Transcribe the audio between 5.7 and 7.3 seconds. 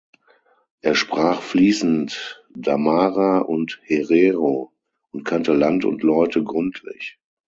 und Leute gründlich.